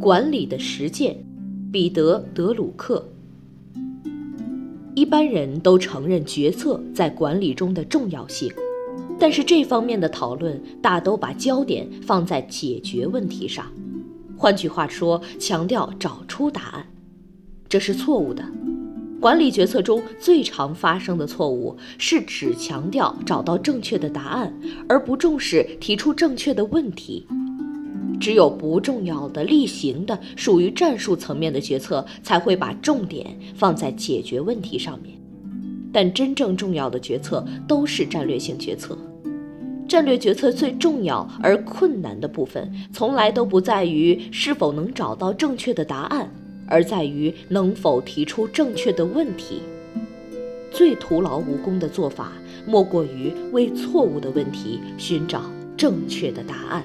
[0.00, 1.16] 管理的实践，
[1.72, 3.04] 彼得·德鲁克。
[4.94, 8.48] 一般人都承认决策在管理中的重要性，
[9.18, 13.66] 但是这方面的讨论大都把焦点放在解决问题上，
[14.36, 16.86] 换句话说，强调找出答案，
[17.68, 18.44] 这是错误的。
[19.20, 24.56] 管理决策中最常发生的错误是只强调找到正确的答案，
[24.88, 27.26] 而不重视提出正确的问题。
[28.20, 35.16] 只有不重要的、例行的、属于战术层面的决策，才会把重点放在解决问题上面。
[35.92, 38.96] 但真正重要的决策都是战略性决策。
[39.88, 46.30] 战略决策最重要而困难的部分，从来都不在于是否能找到正确的答案。
[46.70, 49.62] 而在于能否提出正确的问题。
[50.70, 52.32] 最徒劳无功的做法，
[52.66, 56.82] 莫过于为错误的问题寻找正确的答案。